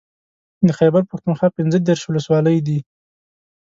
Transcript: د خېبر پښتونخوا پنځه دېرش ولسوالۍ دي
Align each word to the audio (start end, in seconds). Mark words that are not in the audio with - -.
د 0.67 0.69
خېبر 0.79 1.01
پښتونخوا 1.11 1.49
پنځه 1.57 1.77
دېرش 1.79 2.03
ولسوالۍ 2.05 2.57
دي 2.67 2.79